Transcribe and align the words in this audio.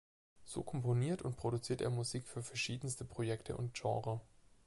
So 0.45 0.63
komponiert 0.63 1.21
und 1.21 1.37
produziert 1.37 1.79
er 1.81 1.91
Musik 1.91 2.27
für 2.27 2.41
verschiedenste 2.41 3.05
Projekte 3.05 3.55
und 3.55 3.75
Genre. 3.75 4.19